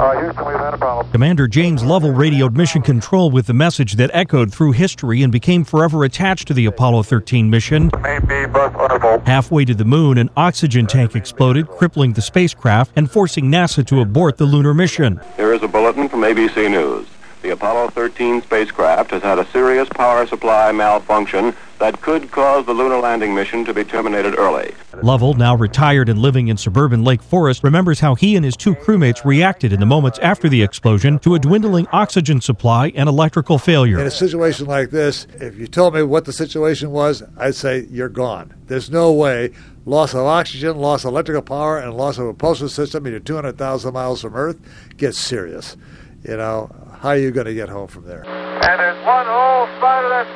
[0.00, 1.12] Uh, Houston, we've had a problem.
[1.12, 5.62] Commander James Lovell radioed Mission Control with the message that echoed through history and became
[5.62, 7.90] forever attached to the Apollo 13 mission.
[8.00, 9.20] Main B bus level.
[9.26, 14.00] Halfway to the moon, an oxygen tank exploded, crippling the spacecraft and forcing NASA to
[14.00, 15.20] abort the lunar mission.
[15.36, 17.06] Here is a bulletin from ABC News.
[17.42, 22.74] The Apollo 13 spacecraft has had a serious power supply malfunction that could cause the
[22.74, 24.74] lunar landing mission to be terminated early.
[25.02, 28.74] Lovell, now retired and living in suburban Lake Forest, remembers how he and his two
[28.74, 33.56] crewmates reacted in the moments after the explosion to a dwindling oxygen supply and electrical
[33.56, 33.98] failure.
[33.98, 37.86] In a situation like this, if you told me what the situation was, I'd say
[37.90, 38.54] you're gone.
[38.66, 39.52] There's no way.
[39.86, 43.20] Loss of oxygen, loss of electrical power, and loss of a propulsion system, and you're
[43.20, 44.60] 200,000 miles from Earth,
[44.98, 45.78] gets serious.
[46.22, 48.22] You know, how are you going to get home from there?
[48.26, 50.26] And there's one whole side of that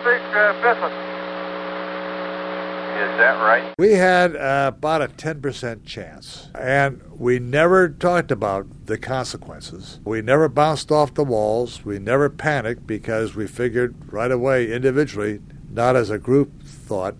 [0.64, 1.14] missing.
[2.94, 3.74] Is that right?
[3.78, 10.00] We had uh, about a 10% chance, and we never talked about the consequences.
[10.04, 11.84] We never bounced off the walls.
[11.84, 17.16] We never panicked because we figured right away, individually, not as a group, thought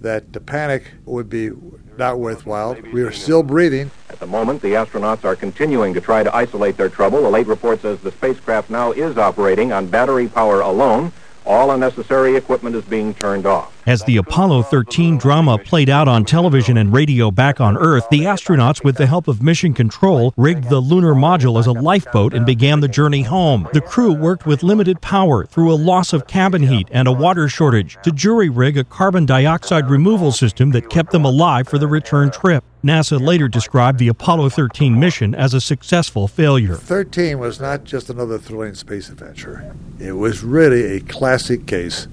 [0.00, 1.50] that the panic would be
[1.98, 2.76] not worthwhile.
[2.92, 3.90] We were still breathing.
[4.18, 7.24] At the moment, the astronauts are continuing to try to isolate their trouble.
[7.24, 11.12] A late report says the spacecraft now is operating on battery power alone.
[11.46, 13.72] All unnecessary equipment is being turned off.
[13.86, 18.22] As the Apollo 13 drama played out on television and radio back on Earth, the
[18.22, 22.44] astronauts, with the help of Mission Control, rigged the lunar module as a lifeboat and
[22.44, 23.68] began the journey home.
[23.72, 27.48] The crew worked with limited power through a loss of cabin heat and a water
[27.48, 31.86] shortage to jury rig a carbon dioxide removal system that kept them alive for the
[31.86, 32.64] return trip.
[32.84, 36.74] NASA later described the Apollo 13 mission as a successful failure.
[36.74, 42.06] 13 was not just another thrilling space adventure, it was really a classic case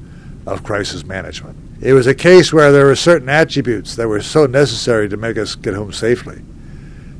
[0.47, 1.57] of crisis management.
[1.81, 5.37] It was a case where there were certain attributes that were so necessary to make
[5.37, 6.41] us get home safely.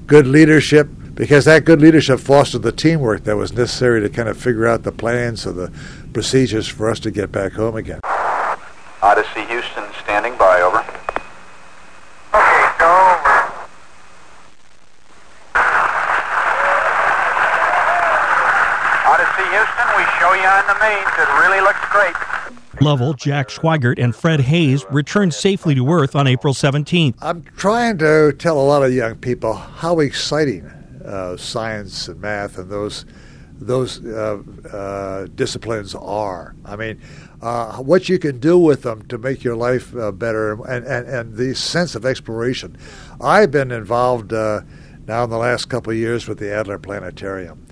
[0.08, 4.38] Good leadership, because that good leadership fostered the teamwork that was necessary to kind of
[4.38, 5.72] figure out the plans or the
[6.14, 8.00] procedures for us to get back home again.
[9.02, 10.80] Odyssey Houston standing by, over.
[12.34, 13.36] Okay, go over.
[19.06, 19.46] Odyssey
[20.36, 21.08] Houston, we show you on the mains.
[21.18, 22.82] It really looks great.
[22.82, 27.16] Lovell, Jack Swigert, and Fred Haise returned safely to Earth on April 17th.
[27.22, 30.66] I'm trying to tell a lot of young people how exciting
[31.06, 33.06] uh, science and math and those
[33.58, 36.54] those uh, uh, disciplines are.
[36.66, 37.00] I mean,
[37.42, 41.08] uh, what you can do with them to make your life uh, better and, and,
[41.08, 42.76] and the sense of exploration.
[43.22, 44.60] I've been involved uh,
[45.08, 47.65] now in the last couple of years with the Adler Planetarium.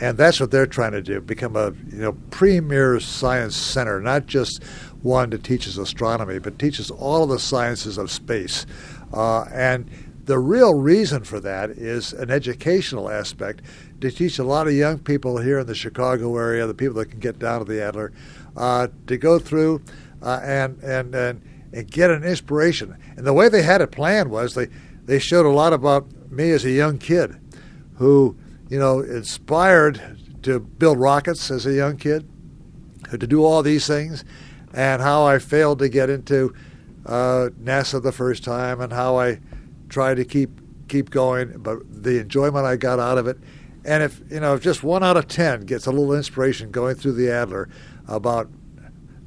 [0.00, 4.26] And that's what they're trying to do: become a you know premier science center, not
[4.26, 4.62] just
[5.02, 8.66] one that teaches astronomy, but teaches all of the sciences of space.
[9.12, 9.90] Uh, and
[10.24, 13.62] the real reason for that is an educational aspect
[14.00, 17.10] to teach a lot of young people here in the Chicago area, the people that
[17.10, 18.12] can get down to the Adler,
[18.56, 19.82] uh, to go through
[20.22, 22.96] uh, and, and and and get an inspiration.
[23.16, 24.68] And the way they had it planned was they
[25.04, 27.38] they showed a lot about me as a young kid,
[27.96, 28.36] who
[28.70, 32.26] you know inspired to build rockets as a young kid,
[33.10, 34.24] to do all these things,
[34.72, 36.54] and how I failed to get into
[37.04, 39.40] uh, NASA the first time, and how I
[39.88, 40.50] tried to keep
[40.88, 43.38] keep going, but the enjoyment I got out of it.
[43.84, 46.94] And if you know, if just one out of ten gets a little inspiration going
[46.94, 47.68] through the Adler
[48.08, 48.48] about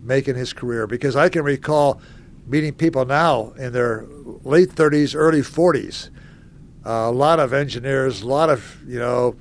[0.01, 2.01] making his career, because I can recall
[2.45, 4.05] meeting people now in their
[4.43, 6.11] late 30s, early 40s, uh,
[6.85, 9.35] a lot of engineers, a lot of you know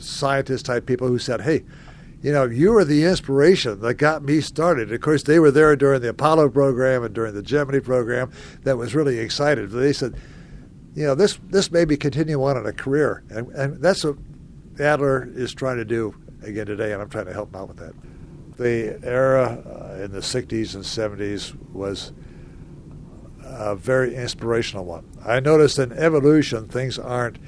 [0.00, 1.64] scientist type people who said, "Hey,
[2.22, 5.74] you know, you were the inspiration that got me started." Of course, they were there
[5.76, 8.30] during the Apollo program and during the Gemini program.
[8.62, 9.70] That was really excited.
[9.70, 10.14] They said,
[10.94, 14.16] "You know, this this maybe continue on in a career," and and that's what
[14.78, 17.78] Adler is trying to do again today, and I'm trying to help him out with
[17.78, 17.94] that.
[18.56, 22.12] The era uh, in the 60s and 70s was
[23.58, 25.08] a very inspirational one.
[25.24, 27.38] I noticed in evolution things aren't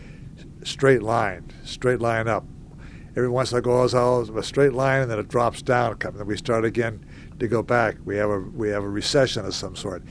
[0.64, 2.44] straight lined, straight line up.
[3.16, 5.96] Every once in a while, goes a straight line, and then it drops down.
[6.00, 7.04] And then we start again
[7.38, 7.96] to go back.
[8.04, 10.02] We have a we have a recession of some sort.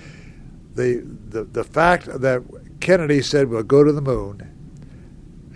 [0.75, 2.43] The the the fact that
[2.79, 4.41] Kennedy said we'll go to the moon,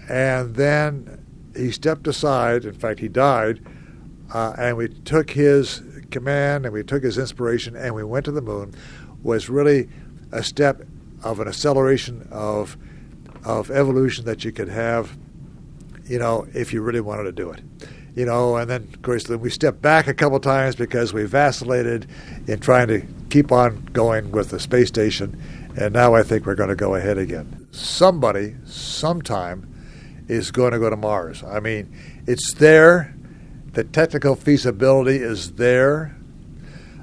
[0.10, 2.64] and then he stepped aside.
[2.66, 3.62] In fact, he died,
[4.34, 8.32] uh, and we took his command and we took his inspiration and we went to
[8.32, 8.74] the moon.
[9.24, 9.88] Was really
[10.32, 10.82] a step
[11.24, 12.78] of an acceleration of
[13.44, 15.18] of evolution that you could have,
[16.06, 17.62] you know, if you really wanted to do it.
[18.16, 22.08] You know, and then of course we stepped back a couple times because we vacillated
[22.46, 25.42] in trying to keep on going with the space station,
[25.78, 27.68] and now I think we're going to go ahead again.
[27.72, 29.74] Somebody, sometime,
[30.28, 31.42] is going to go to Mars.
[31.44, 31.94] I mean,
[32.28, 33.16] it's there.
[33.72, 36.18] The technical feasibility is there.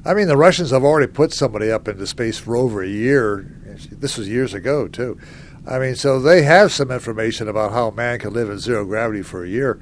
[0.04, 3.46] I mean, the Russians have already put somebody up into space for over a year.
[3.90, 5.18] This was years ago, too.
[5.66, 9.22] I mean, so they have some information about how man can live in zero gravity
[9.22, 9.80] for a year.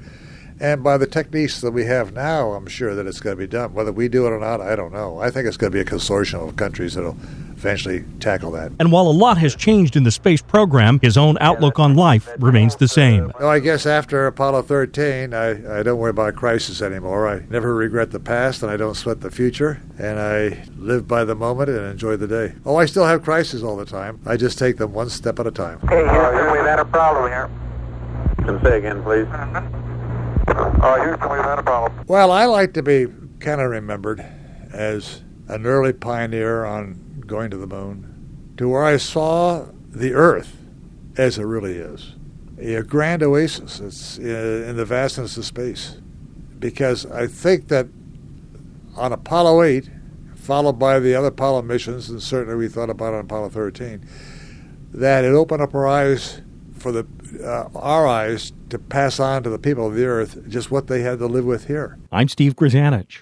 [0.59, 3.47] And by the techniques that we have now, I'm sure that it's going to be
[3.47, 3.73] done.
[3.73, 5.19] Whether we do it or not, I don't know.
[5.19, 7.15] I think it's going to be a consortium of countries that'll
[7.57, 8.71] eventually tackle that.
[8.79, 12.29] And while a lot has changed in the space program, his own outlook on life
[12.39, 13.31] remains the same.
[13.39, 17.27] No, I guess after Apollo 13, I, I don't worry about crisis anymore.
[17.27, 19.81] I never regret the past and I don't sweat the future.
[19.99, 22.53] And I live by the moment and enjoy the day.
[22.65, 24.19] Oh, I still have crises all the time.
[24.25, 25.79] I just take them one step at a time.
[25.83, 27.49] Okay, Houston, we've had a problem here.
[28.45, 29.25] Can say again, please.
[29.27, 29.86] Uh-huh.
[30.57, 32.05] Uh, Houston, we've had a problem.
[32.07, 33.07] Well, I like to be
[33.39, 34.25] kind of remembered
[34.71, 40.57] as an early pioneer on going to the moon, to where I saw the Earth
[41.17, 42.15] as it really is
[42.59, 43.79] a grand oasis.
[43.79, 45.97] It's in the vastness of space.
[46.59, 47.87] Because I think that
[48.95, 49.89] on Apollo 8,
[50.35, 54.03] followed by the other Apollo missions, and certainly we thought about it on Apollo 13,
[54.93, 56.41] that it opened up our eyes
[56.77, 57.05] for the
[57.43, 61.01] uh, our eyes to pass on to the people of the earth just what they
[61.01, 61.97] had to live with here.
[62.11, 63.15] I'm Steve Grzanich.